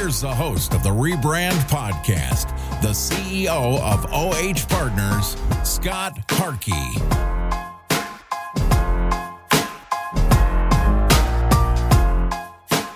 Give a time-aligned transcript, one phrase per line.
[0.00, 2.48] Here's the host of the Rebrand Podcast,
[2.80, 6.72] the CEO of OH Partners, Scott Harkey.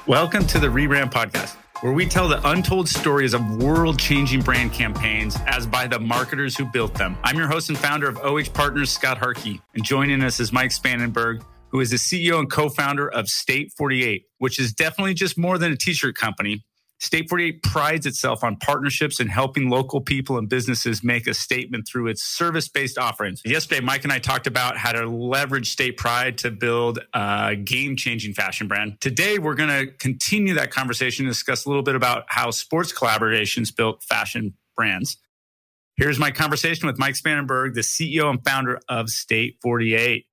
[0.07, 4.73] Welcome to the Rebrand Podcast, where we tell the untold stories of world changing brand
[4.73, 7.19] campaigns as by the marketers who built them.
[7.23, 10.71] I'm your host and founder of OH Partners, Scott Harkey, and joining us is Mike
[10.71, 15.37] Spangenberg, who is the CEO and co founder of State 48, which is definitely just
[15.37, 16.65] more than a t shirt company.
[17.05, 21.87] State 48 prides itself on partnerships and helping local people and businesses make a statement
[21.87, 23.43] through its service based offerings.
[23.45, 27.97] Yesterday, Mike and I talked about how to leverage state pride to build a game
[27.97, 29.03] changing fashion brand.
[29.03, 32.91] Today, we're going to continue that conversation and discuss a little bit about how sports
[32.91, 35.19] collaborations built fashion brands.
[35.97, 40.25] Here's my conversation with Mike Spangenberg, the CEO and founder of State 48.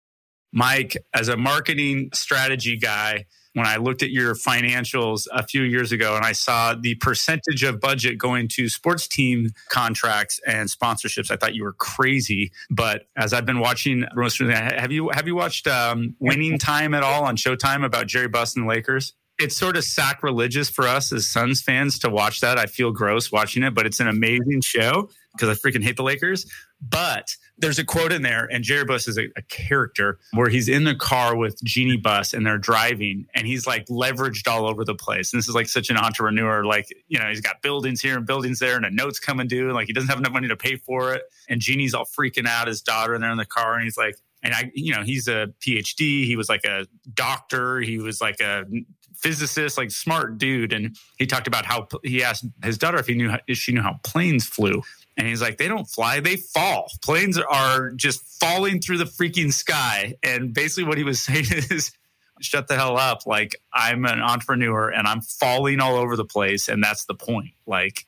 [0.54, 5.92] Mike, as a marketing strategy guy, when I looked at your financials a few years
[5.92, 11.32] ago and I saw the percentage of budget going to sports team contracts and sponsorships,
[11.32, 12.52] I thought you were crazy.
[12.70, 14.06] But as I've been watching
[14.52, 18.56] have you have you watched um, Winning Time at all on Showtime about Jerry Buss
[18.56, 19.14] and the Lakers?
[19.40, 22.60] It's sort of sacrilegious for us as Suns fans to watch that.
[22.60, 26.04] I feel gross watching it, but it's an amazing show because I freaking hate the
[26.04, 26.46] Lakers.
[26.80, 30.68] But there's a quote in there, and Jerry Buss is a, a, character where he's
[30.68, 34.84] in the car with Jeanie Buss and they're driving, and he's like leveraged all over
[34.84, 35.32] the place.
[35.32, 38.26] And this is like such an entrepreneur, like you know, he's got buildings here and
[38.26, 40.58] buildings there, and a note's coming due, and like he doesn't have enough money to
[40.58, 41.22] pay for it.
[41.48, 44.16] And Jeanie's all freaking out, his daughter, and they're in the car, and he's like,
[44.44, 48.40] and I, you know, he's a PhD, he was like a doctor, he was like
[48.40, 48.66] a
[49.14, 53.14] physicist, like smart dude, and he talked about how he asked his daughter if he
[53.14, 54.82] knew if she knew how planes flew
[55.18, 56.88] and he's like, they don't fly, they fall.
[57.04, 60.16] Planes are just falling through the freaking sky.
[60.24, 61.92] And basically, what he was saying is,
[62.40, 63.26] shut the hell up.
[63.26, 66.68] Like, I'm an entrepreneur and I'm falling all over the place.
[66.68, 67.52] And that's the point.
[67.66, 68.06] Like,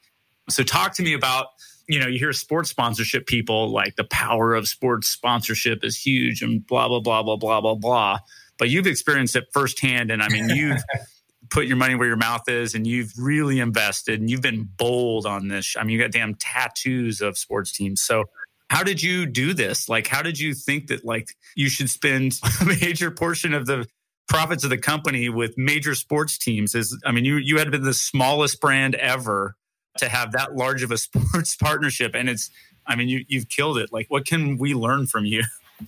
[0.50, 1.48] so talk to me about,
[1.88, 6.42] you know, you hear sports sponsorship people like the power of sports sponsorship is huge
[6.42, 8.20] and blah, blah, blah, blah, blah, blah, blah.
[8.58, 10.12] But you've experienced it firsthand.
[10.12, 10.82] And I mean, you've,
[11.54, 15.28] put your money where your mouth is and you've really invested and you've been bold
[15.28, 15.76] on this.
[15.80, 18.02] I mean, you got damn tattoos of sports teams.
[18.02, 18.26] So
[18.72, 19.88] how did you do this?
[19.88, 23.86] Like, how did you think that like you should spend a major portion of the
[24.28, 26.74] profits of the company with major sports teams?
[26.74, 29.56] Is I mean, you you had been the smallest brand ever
[30.00, 32.50] to have that large of a sports partnership, and it's
[32.88, 33.94] I mean, you you've killed it.
[33.94, 35.44] Like, what can we learn from you?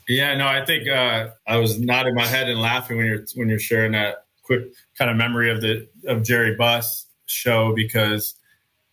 [0.08, 3.50] Yeah, no, I think uh, I was nodding my head and laughing when you're when
[3.50, 4.64] you're sharing that quick
[4.98, 8.36] kind of memory of the of Jerry Buss show because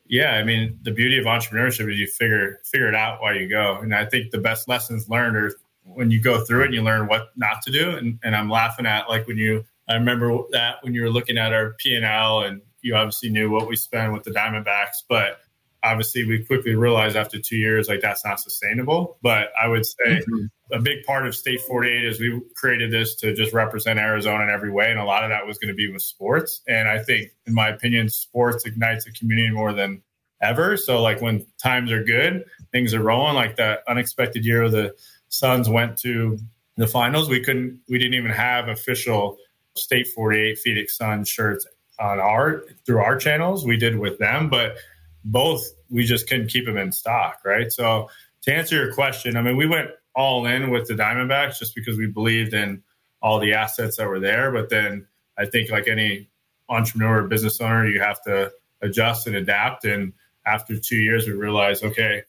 [0.06, 3.48] yeah, I mean the beauty of entrepreneurship is you figure figure it out while you
[3.48, 3.78] go.
[3.78, 5.54] And I think the best lessons learned are
[5.84, 7.90] when you go through it and you learn what not to do.
[7.90, 11.38] And, and I'm laughing at like when you I remember that when you were looking
[11.38, 15.02] at our P and L and you obviously knew what we spent with the Diamondbacks,
[15.08, 15.40] but
[15.82, 19.18] obviously we quickly realized after two years like that's not sustainable.
[19.22, 23.14] But I would say mm-hmm a big part of State 48 is we created this
[23.16, 24.90] to just represent Arizona in every way.
[24.90, 26.62] And a lot of that was going to be with sports.
[26.66, 30.02] And I think, in my opinion, sports ignites a community more than
[30.40, 30.76] ever.
[30.76, 33.34] So, like when times are good, things are rolling.
[33.34, 34.94] Like that unexpected year the
[35.28, 36.38] Suns went to
[36.76, 39.36] the finals, we couldn't, we didn't even have official
[39.76, 41.66] State 48 Phoenix Sun shirts
[41.98, 43.66] on our through our channels.
[43.66, 44.76] We did with them, but
[45.24, 47.70] both we just couldn't keep them in stock, right?
[47.70, 48.08] So,
[48.42, 51.96] to answer your question, I mean, we went all in with the Diamondbacks just because
[51.96, 52.82] we believed in
[53.22, 54.50] all the assets that were there.
[54.50, 55.06] But then
[55.38, 56.28] I think, like any
[56.68, 59.84] entrepreneur or business owner, you have to adjust and adapt.
[59.84, 60.12] And
[60.44, 62.22] after two years, we realized, okay,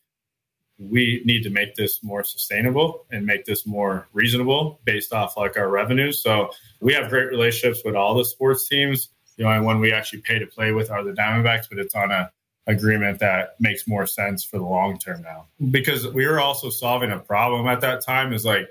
[0.80, 5.57] we need to make this more sustainable and make this more reasonable based off like
[5.57, 6.22] our revenues.
[6.22, 6.50] So
[6.81, 9.10] we have great relationships with all the sports teams.
[9.38, 12.12] The only one we actually pay to play with are the Diamondbacks, but it's on
[12.12, 12.31] a
[12.68, 15.45] agreement that makes more sense for the long term now.
[15.71, 18.68] Because we were also solving a problem at that time is like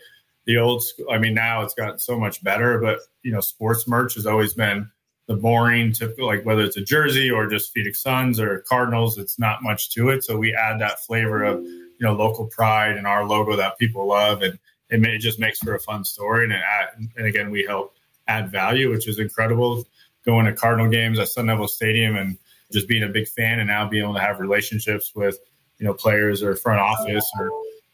[0.46, 1.06] the old school.
[1.10, 4.54] I mean, now it's gotten so much better, but you know, sports merch has always
[4.54, 4.90] been
[5.26, 9.38] the boring to like whether it's a jersey or just Phoenix Suns or Cardinals, it's
[9.38, 10.24] not much to it.
[10.24, 14.06] So we add that flavor of, you know, local pride and our logo that people
[14.08, 14.42] love.
[14.42, 14.58] And
[14.90, 16.44] it, it just makes for a fun story.
[16.44, 17.94] And, add, and again, we help
[18.26, 19.86] add value, which is incredible.
[20.24, 22.38] Going to Cardinal games at Sun Devil Stadium and
[22.72, 25.38] just being a big fan and now being able to have relationships with,
[25.78, 27.50] you know, players or front office or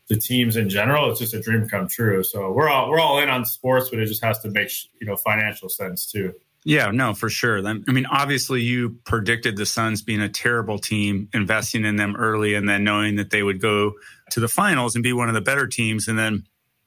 [0.09, 2.23] the teams in general, it's just a dream come true.
[2.25, 4.71] So we're all we're all in on sports, but it just has to make
[5.01, 6.33] you know financial sense too.
[6.65, 7.67] Yeah, no, for sure.
[7.67, 12.55] I mean, obviously, you predicted the Suns being a terrible team, investing in them early,
[12.55, 13.93] and then knowing that they would go
[14.33, 16.45] to the finals and be one of the better teams, and then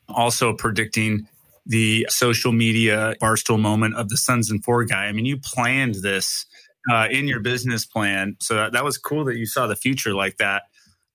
[0.09, 1.27] also predicting
[1.65, 5.05] the social media barstool moment of the Suns and Four guy.
[5.05, 6.45] I mean, you planned this
[6.91, 10.13] uh, in your business plan, so that, that was cool that you saw the future
[10.13, 10.63] like that.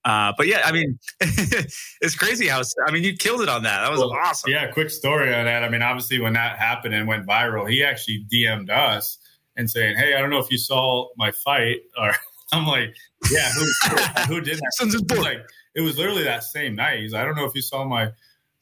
[0.07, 3.81] Uh, but yeah, I mean, it's crazy how I mean you killed it on that.
[3.81, 4.51] That was well, awesome.
[4.51, 5.65] Yeah, quick story on that.
[5.65, 9.17] I mean, obviously when that happened and went viral, he actually DM'd us
[9.57, 12.13] and saying, "Hey, I don't know if you saw my fight." Or
[12.53, 12.95] I'm like,
[13.29, 17.01] "Yeah, who, who did that?" like it was literally that same night.
[17.01, 18.11] He's, "I don't know if you saw my."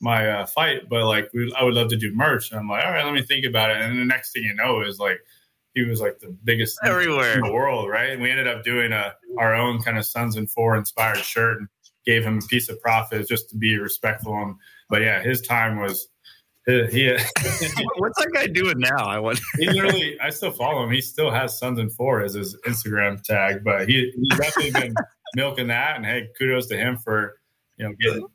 [0.01, 2.51] my uh, fight, but like we, I would love to do merch.
[2.51, 3.77] And I'm like, all right, let me think about it.
[3.77, 5.19] And the next thing you know is like
[5.75, 8.09] he was like the biggest everywhere in the world, right?
[8.09, 11.59] And we ended up doing a our own kind of Suns and Four inspired shirt
[11.59, 11.67] and
[12.05, 14.33] gave him a piece of profit just to be respectful.
[14.33, 14.55] And
[14.89, 16.07] but yeah, his time was.
[16.65, 17.07] He, he
[17.97, 19.05] what's that guy doing now?
[19.05, 19.41] I wonder.
[19.59, 20.91] he literally, I still follow him.
[20.91, 24.95] He still has Suns and Four as his Instagram tag, but he, he's definitely been
[25.35, 25.97] milking that.
[25.97, 27.37] And hey, kudos to him for
[27.77, 28.27] you know getting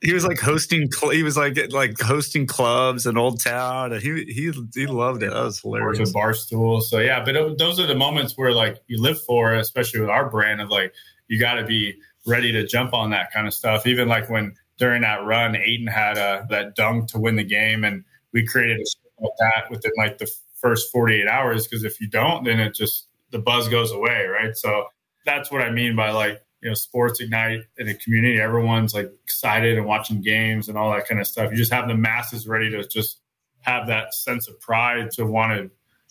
[0.00, 0.88] he was like hosting.
[1.10, 5.32] He was like like hosting clubs in Old Town, and he he he loved it.
[5.32, 5.98] That was hilarious.
[5.98, 7.24] With Barstool, so yeah.
[7.24, 10.70] But those are the moments where like you live for, especially with our brand of
[10.70, 10.94] like
[11.26, 11.96] you got to be
[12.26, 13.86] ready to jump on that kind of stuff.
[13.86, 17.44] Even like when during that run, Ayton had a, uh, that dunk to win the
[17.44, 21.66] game, and we created a like that within like the first 48 hours.
[21.66, 24.56] Because if you don't, then it just the buzz goes away, right?
[24.56, 24.84] So
[25.24, 29.08] that's what I mean by like you know sports ignite in a community everyone's like
[29.22, 32.48] excited and watching games and all that kind of stuff you just have the masses
[32.48, 33.20] ready to just
[33.60, 35.70] have that sense of pride to want to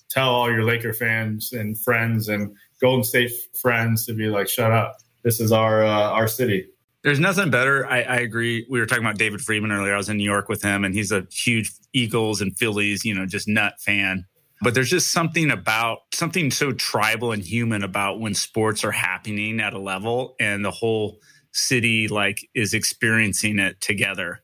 [0.10, 4.72] tell all your laker fans and friends and golden state friends to be like shut
[4.72, 6.66] up this is our uh, our city
[7.04, 7.86] there's nothing better.
[7.86, 8.66] I, I, agree.
[8.68, 9.94] We were talking about David Friedman earlier.
[9.94, 13.14] I was in New York with him, and he's a huge Eagles and Phillies, you
[13.14, 14.26] know, just nut fan.
[14.62, 19.60] But there's just something about something so tribal and human about when sports are happening
[19.60, 21.20] at a level and the whole
[21.52, 24.42] city like is experiencing it together.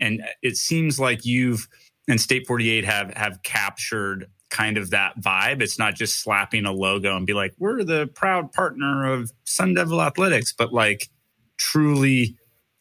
[0.00, 1.68] And it seems like you've
[2.08, 5.62] and State 48 have have captured kind of that vibe.
[5.62, 9.74] It's not just slapping a logo and be like, we're the proud partner of Sun
[9.74, 11.08] Devil Athletics, but like
[11.56, 12.36] truly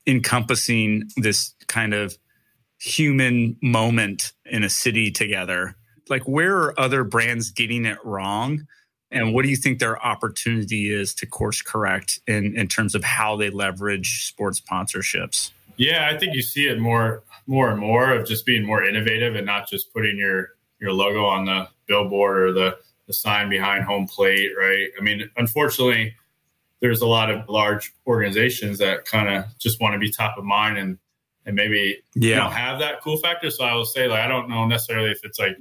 [0.05, 2.17] encompassing this kind of
[2.79, 5.75] human moment in a city together
[6.09, 8.67] like where are other brands getting it wrong?
[9.11, 13.03] And what do you think their opportunity is to course correct in, in terms of
[13.03, 15.51] how they leverage sports sponsorships?
[15.77, 19.35] Yeah i think you see it more more and more of just being more innovative
[19.35, 22.77] and not just putting your your logo on the billboard or the
[23.07, 24.89] the sign behind home plate right?
[24.97, 26.15] I mean unfortunately
[26.81, 30.43] there's a lot of large organizations that kind of just want to be top of
[30.43, 30.97] mind and
[31.45, 32.29] and maybe yeah.
[32.29, 33.51] you know have that cool factor.
[33.51, 35.57] So I will say like I don't know necessarily if it's like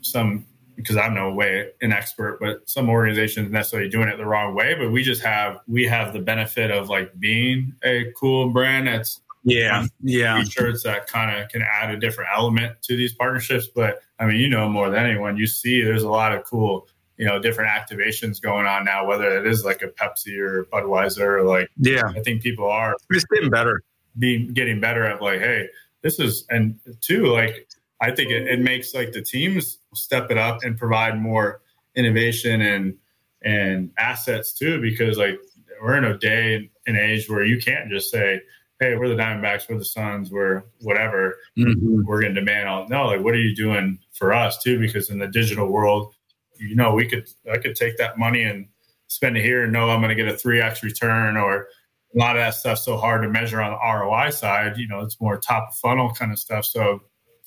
[0.00, 0.46] some
[0.76, 4.74] because I'm no way an expert, but some organizations necessarily doing it the wrong way.
[4.74, 9.20] But we just have we have the benefit of like being a cool brand that's
[9.44, 13.66] yeah yeah shirts that kind of can add a different element to these partnerships.
[13.66, 16.88] But I mean, you know more than anyone, you see there's a lot of cool
[17.16, 21.40] you know different activations going on now, whether it is like a Pepsi or Budweiser,
[21.40, 23.82] or like yeah, I think people are it's getting better
[24.18, 25.68] being getting better at like, hey,
[26.02, 27.68] this is and two, like
[28.00, 31.60] I think it, it makes like the teams step it up and provide more
[31.94, 32.96] innovation and
[33.42, 35.38] and assets too, because like
[35.82, 38.40] we're in a day and age where you can't just say,
[38.80, 42.04] hey, we're the Diamondbacks, we're the Suns, we're whatever, mm-hmm.
[42.04, 42.88] we're going to demand all.
[42.88, 44.78] No, like, what are you doing for us too?
[44.78, 46.14] Because in the digital world,
[46.58, 48.68] you know, we could, I could take that money and
[49.08, 51.68] spend it here and know I'm going to get a 3x return or
[52.14, 54.76] a lot of that stuff's so hard to measure on the ROI side.
[54.78, 56.64] You know, it's more top of funnel kind of stuff.
[56.64, 57.00] So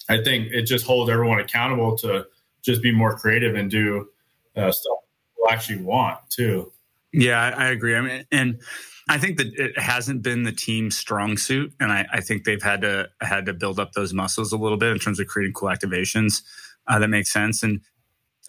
[0.10, 2.26] I think it just holds everyone accountable to
[2.64, 4.10] just be more creative and do
[4.56, 4.98] uh, stuff
[5.40, 6.72] people actually want too.
[7.12, 7.96] Yeah, I, agree.
[7.96, 8.62] I mean, and
[9.10, 12.62] I think that it hasn't been the team's strong suit, and I, I, think they've
[12.62, 15.54] had to had to build up those muscles a little bit in terms of creating
[15.54, 16.44] cool activations
[16.88, 17.64] uh, that make sense.
[17.64, 17.82] And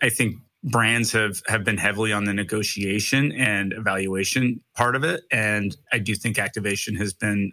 [0.02, 5.22] I think brands have have been heavily on the negotiation and evaluation part of it
[5.32, 7.50] and i do think activation has been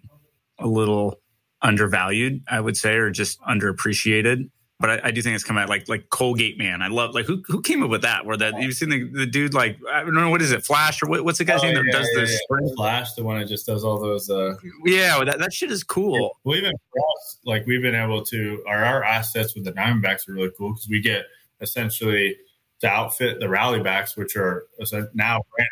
[0.59, 1.15] a little
[1.61, 4.49] undervalued i would say or just underappreciated
[4.79, 6.81] but I, I, do think it's come out like like Colgate Man.
[6.83, 8.25] I love like who who came up with that?
[8.25, 11.01] Where that you've seen the, the dude like I don't know what is it Flash
[11.01, 12.39] or what, what's the guy's oh, name that does yeah, this?
[12.51, 12.75] Yeah.
[12.75, 14.29] Flash, the one that just does all those.
[14.29, 14.53] uh
[14.85, 16.37] Yeah, that, that shit is cool.
[16.43, 20.29] Well, even for us, like we've been able to our our assets with the Diamondbacks
[20.29, 21.25] are really cool because we get
[21.59, 22.35] essentially
[22.81, 24.67] to outfit the rally backs, which are
[25.13, 25.69] now brand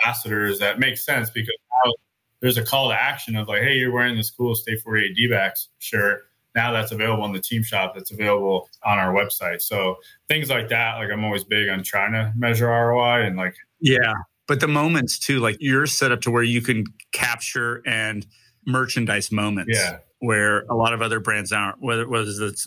[0.00, 0.58] ambassadors.
[0.58, 1.92] That makes sense because now
[2.40, 5.28] there's a call to action of like, hey, you're wearing this cool State 48 D
[5.28, 6.22] backs shirt.
[6.54, 7.94] Now that's available in the team shop.
[7.94, 9.60] That's available on our website.
[9.60, 9.96] So
[10.28, 14.14] things like that, like I'm always big on trying to measure ROI and like yeah.
[14.48, 18.26] But the moments too, like you're set up to where you can capture and
[18.66, 19.72] merchandise moments.
[19.74, 19.98] Yeah.
[20.20, 22.66] Where a lot of other brands aren't, whether whether it's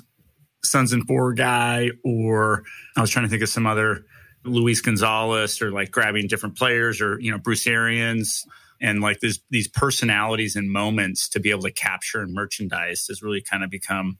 [0.64, 2.64] Suns and Four guy, or
[2.96, 4.06] I was trying to think of some other
[4.44, 8.46] Luis Gonzalez, or like grabbing different players, or you know Bruce Arians,
[8.82, 13.22] and like these these personalities and moments to be able to capture and merchandise has
[13.22, 14.18] really kind of become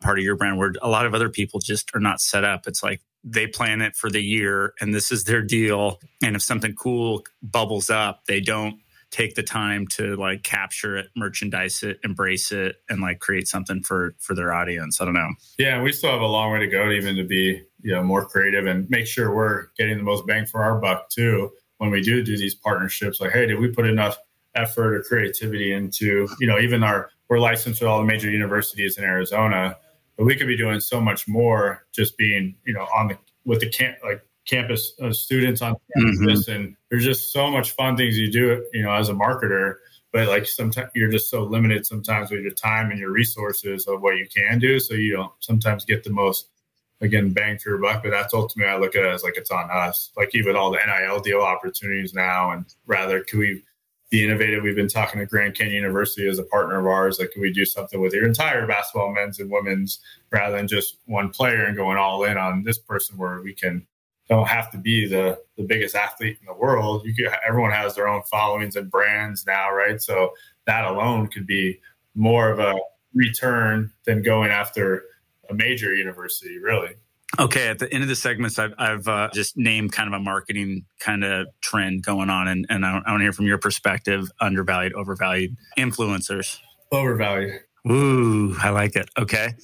[0.00, 0.58] part of your brand.
[0.58, 2.66] Where a lot of other people just are not set up.
[2.66, 6.00] It's like they plan it for the year, and this is their deal.
[6.22, 8.81] And if something cool bubbles up, they don't
[9.12, 13.82] take the time to like capture it, merchandise it, embrace it, and like create something
[13.82, 15.00] for for their audience.
[15.00, 15.28] I don't know.
[15.58, 18.02] Yeah, we still have a long way to go, to even to be you know
[18.02, 21.50] more creative and make sure we're getting the most bang for our buck too.
[21.76, 24.16] When we do do these partnerships, like, hey, did we put enough
[24.54, 28.98] effort or creativity into you know even our we're licensed with all the major universities
[28.98, 29.76] in Arizona,
[30.16, 33.60] but we could be doing so much more just being you know on the with
[33.60, 36.52] the camp like campus uh, students on campus, mm-hmm.
[36.52, 39.76] and there's just so much fun things you do, you know, as a marketer.
[40.12, 44.02] But like sometimes you're just so limited sometimes with your time and your resources of
[44.02, 46.48] what you can do, so you don't sometimes get the most
[47.00, 48.02] again bang for your buck.
[48.02, 50.10] But that's ultimately I look at it as like it's on us.
[50.16, 53.62] Like even all the NIL deal opportunities now, and rather can we
[54.12, 54.62] be innovative?
[54.62, 57.18] We've been talking to Grand Canyon University as a partner of ours.
[57.18, 60.98] Like, can we do something with your entire basketball, men's and women's, rather than just
[61.06, 63.86] one player and going all in on this person, where we can
[64.28, 67.04] don't have to be the the biggest athlete in the world.
[67.04, 70.00] You could everyone has their own followings and brands now, right?
[70.00, 70.32] So
[70.66, 71.80] that alone could be
[72.14, 72.74] more of a
[73.14, 75.04] return than going after
[75.50, 76.94] a major university, really.
[77.38, 80.22] Okay, at the end of the segments, I've, I've uh, just named kind of a
[80.22, 84.30] marketing kind of trend going on, and, and I, want to hear from your perspective:
[84.38, 86.58] undervalued, overvalued, influencers.
[86.92, 87.60] Overvalued.
[87.90, 89.08] Ooh, I like it.
[89.18, 89.54] Okay,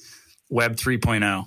[0.49, 1.45] Web 3.0.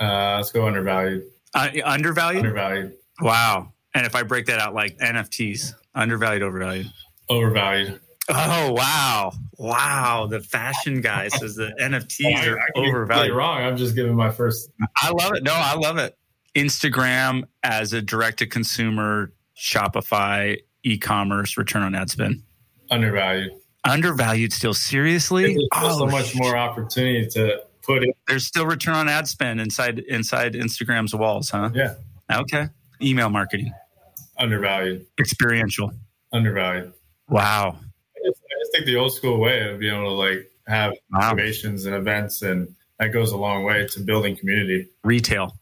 [0.00, 1.24] Uh, let's go undervalued.
[1.56, 2.44] Uh, undervalued?
[2.44, 2.92] Undervalued.
[3.20, 3.72] Wow.
[3.94, 6.90] And if I break that out like NFTs, undervalued, overvalued?
[7.30, 8.00] Overvalued.
[8.28, 10.26] Oh wow, wow!
[10.28, 13.36] The fashion guy says the NFTs are I, I overvalued.
[13.36, 13.62] Wrong.
[13.62, 14.68] I'm just giving my first.
[15.00, 15.44] I love it.
[15.44, 16.18] No, I love it.
[16.56, 22.42] Instagram as a direct to consumer Shopify e-commerce return on ad spend.
[22.90, 23.52] Undervalued.
[23.84, 24.74] Undervalued still.
[24.74, 25.56] Seriously?
[25.74, 28.16] Oh, so much more opportunity to put it.
[28.26, 31.70] There's still return on ad spend inside inside Instagram's walls, huh?
[31.74, 31.94] Yeah.
[32.32, 32.68] Okay.
[33.00, 33.72] Email marketing.
[34.38, 35.06] Undervalued.
[35.18, 35.92] Experiential.
[36.32, 36.92] Undervalued.
[37.28, 37.78] Wow.
[37.78, 40.92] I just, I just think the old school way of being able to like have
[41.12, 41.32] wow.
[41.32, 44.88] activations and events and that goes a long way to building community.
[45.04, 45.58] Retail.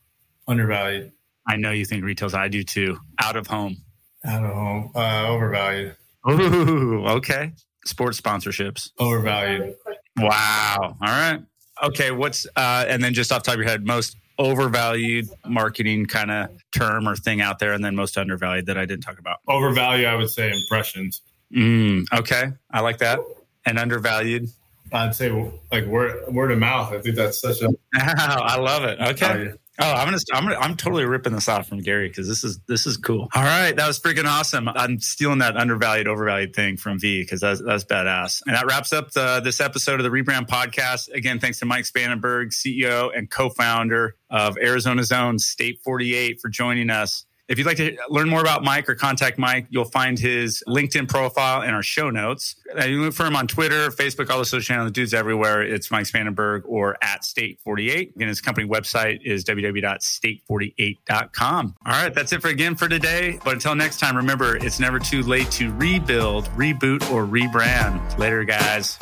[0.47, 1.13] Undervalued.
[1.47, 2.99] I know you think retail's I do too.
[3.23, 3.77] Out of home.
[4.25, 4.93] Out of home.
[4.95, 5.97] Uh, overvalued.
[6.31, 7.53] Ooh, okay.
[7.85, 8.91] Sports sponsorships.
[8.99, 9.77] Overvalued.
[10.17, 10.77] Wow.
[10.81, 11.43] All right.
[11.83, 16.07] Okay, what's uh, and then just off the top of your head, most overvalued marketing
[16.07, 19.19] kind of term or thing out there, and then most undervalued that I didn't talk
[19.19, 19.39] about.
[19.49, 21.23] Overvalued, I would say impressions.
[21.55, 23.21] Mm, okay, I like that.
[23.67, 24.49] And undervalued,
[24.93, 25.31] I'd say
[25.73, 26.93] like word word of mouth.
[26.93, 27.71] I think that's such a.
[27.95, 29.01] I love it.
[29.01, 29.53] Okay.
[29.81, 32.61] Oh, I'm gonna, I'm gonna, I'm totally ripping this off from Gary because this is
[32.69, 33.29] this is cool.
[33.35, 34.69] All right, that was freaking awesome.
[34.69, 38.43] I'm stealing that undervalued, overvalued thing from Vee because that's that's badass.
[38.47, 41.13] And that wraps up the, this episode of the Rebrand Podcast.
[41.13, 46.91] Again, thanks to Mike Spangenberg, CEO and co-founder of Arizona Zone State 48, for joining
[46.91, 47.27] us.
[47.47, 51.07] If you'd like to learn more about Mike or contact Mike, you'll find his LinkedIn
[51.09, 52.57] profile in our show notes.
[52.79, 54.89] Uh, you look for him on Twitter, Facebook, all the social channels.
[54.89, 55.63] The dude's everywhere.
[55.63, 58.17] It's Mike Spangenberg or at State48.
[58.17, 61.75] Again, his company website is www.state48.com.
[61.85, 63.39] All right, that's it for again for today.
[63.45, 68.19] But until next time, remember, it's never too late to rebuild, reboot, or rebrand.
[68.19, 68.99] Later, guys.